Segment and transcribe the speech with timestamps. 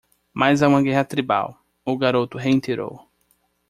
[0.33, 1.55] "Mas há uma guerra tribal?"
[1.85, 3.07] o garoto reiterou.